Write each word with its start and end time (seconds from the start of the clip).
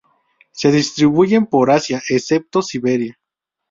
Se 0.51 0.71
distribuyen 0.71 1.45
por 1.45 1.69
Asia, 1.69 2.01
excepto 2.09 2.63
Siberia. 2.63 3.19